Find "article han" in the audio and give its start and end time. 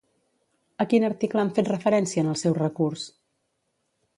1.09-1.53